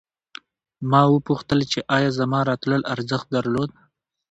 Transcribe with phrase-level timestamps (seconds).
[0.89, 3.69] ما وپوښتل چې ایا زما راتلل ارزښت درلود